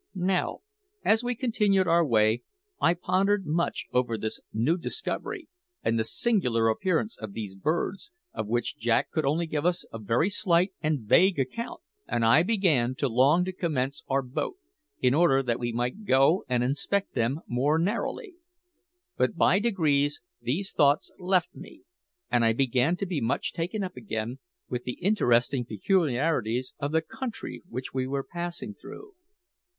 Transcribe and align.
Now, 0.15 0.61
as 1.05 1.23
we 1.23 1.35
continued 1.35 1.85
on 1.85 1.91
our 1.93 2.03
way, 2.03 2.41
I 2.81 2.95
pondered 2.95 3.45
much 3.45 3.85
over 3.93 4.17
this 4.17 4.41
new 4.51 4.75
discovery 4.79 5.47
and 5.83 5.99
the 5.99 6.03
singular 6.03 6.69
appearance 6.69 7.15
of 7.19 7.33
these 7.33 7.53
birds, 7.53 8.11
of 8.33 8.47
which 8.47 8.79
Jack 8.79 9.11
could 9.11 9.27
only 9.27 9.45
give 9.45 9.63
us 9.63 9.85
a 9.93 9.99
very 9.99 10.31
slight 10.31 10.73
and 10.81 11.01
vague 11.01 11.37
account; 11.37 11.81
and 12.07 12.25
I 12.25 12.41
began 12.41 12.95
to 12.95 13.07
long 13.07 13.45
to 13.45 13.51
commence 13.53 14.01
our 14.07 14.23
boat, 14.23 14.55
in 15.01 15.13
order 15.13 15.43
that 15.43 15.59
we 15.59 15.71
might 15.71 16.03
go 16.05 16.45
and 16.49 16.63
inspect 16.63 17.13
them 17.13 17.41
more 17.45 17.77
narrowly. 17.77 18.33
But 19.17 19.35
by 19.35 19.59
degrees 19.59 20.19
these 20.41 20.71
thoughts 20.71 21.11
left 21.19 21.53
me, 21.53 21.83
and 22.31 22.43
I 22.43 22.53
began 22.53 22.95
to 22.95 23.05
be 23.05 23.21
much 23.21 23.53
taken 23.53 23.83
up 23.83 23.95
again 23.95 24.39
with 24.67 24.83
the 24.83 24.93
interesting 24.93 25.63
peculiarities 25.63 26.73
of 26.79 26.91
the 26.91 27.03
country 27.03 27.61
which 27.69 27.93
we 27.93 28.07
were 28.07 28.23
passing 28.23 28.73
through. 28.73 29.13